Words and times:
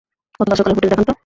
গতকাল 0.39 0.57
সকালের 0.57 0.75
ফুটেজ 0.77 0.89
দেখান 0.91 1.05
তো। 1.09 1.13